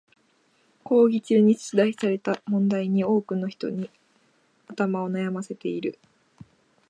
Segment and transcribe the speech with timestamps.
[0.83, 3.91] 講義中に出題された問題に多くの人に
[4.67, 5.99] 頭を悩ませている。